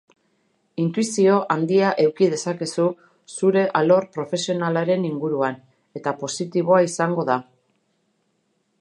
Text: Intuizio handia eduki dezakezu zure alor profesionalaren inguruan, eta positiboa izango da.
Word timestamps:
Intuizio 0.83 1.35
handia 1.55 1.91
eduki 2.03 2.29
dezakezu 2.31 2.87
zure 3.35 3.67
alor 3.81 4.09
profesionalaren 4.19 5.07
inguruan, 5.13 5.63
eta 6.01 6.19
positiboa 6.25 6.85
izango 6.91 7.31
da. 7.33 7.41